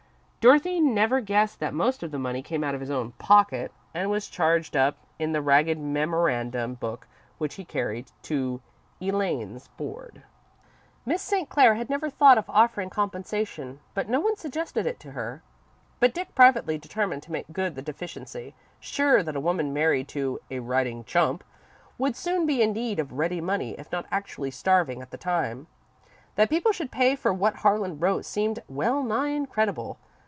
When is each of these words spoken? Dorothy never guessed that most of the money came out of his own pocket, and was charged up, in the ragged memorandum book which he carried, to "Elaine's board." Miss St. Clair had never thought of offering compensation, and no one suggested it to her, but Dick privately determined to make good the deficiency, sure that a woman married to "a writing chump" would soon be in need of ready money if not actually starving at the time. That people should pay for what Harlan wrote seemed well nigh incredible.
Dorothy 0.43 0.79
never 0.79 1.19
guessed 1.21 1.59
that 1.59 1.71
most 1.71 2.01
of 2.01 2.09
the 2.09 2.17
money 2.17 2.41
came 2.41 2.63
out 2.63 2.73
of 2.73 2.81
his 2.81 2.89
own 2.89 3.11
pocket, 3.19 3.71
and 3.93 4.09
was 4.09 4.27
charged 4.27 4.75
up, 4.75 4.97
in 5.19 5.33
the 5.33 5.39
ragged 5.41 5.77
memorandum 5.77 6.73
book 6.73 7.07
which 7.37 7.53
he 7.53 7.63
carried, 7.63 8.11
to 8.23 8.59
"Elaine's 8.99 9.67
board." 9.77 10.23
Miss 11.05 11.21
St. 11.21 11.47
Clair 11.47 11.75
had 11.75 11.91
never 11.91 12.09
thought 12.09 12.39
of 12.39 12.49
offering 12.49 12.89
compensation, 12.89 13.81
and 13.95 14.09
no 14.09 14.19
one 14.19 14.35
suggested 14.35 14.87
it 14.87 14.99
to 15.01 15.11
her, 15.11 15.43
but 15.99 16.11
Dick 16.11 16.33
privately 16.33 16.79
determined 16.79 17.21
to 17.21 17.31
make 17.31 17.45
good 17.53 17.75
the 17.75 17.83
deficiency, 17.83 18.55
sure 18.79 19.21
that 19.21 19.35
a 19.35 19.39
woman 19.39 19.71
married 19.71 20.07
to 20.07 20.39
"a 20.49 20.57
writing 20.57 21.03
chump" 21.03 21.43
would 21.99 22.15
soon 22.15 22.47
be 22.47 22.63
in 22.63 22.73
need 22.73 22.97
of 22.97 23.13
ready 23.13 23.41
money 23.41 23.73
if 23.77 23.91
not 23.91 24.07
actually 24.11 24.49
starving 24.49 25.03
at 25.03 25.11
the 25.11 25.17
time. 25.17 25.67
That 26.33 26.49
people 26.49 26.71
should 26.71 26.89
pay 26.91 27.15
for 27.15 27.31
what 27.31 27.57
Harlan 27.57 27.99
wrote 27.99 28.25
seemed 28.25 28.63
well 28.67 29.03
nigh 29.03 29.27
incredible. 29.29 29.99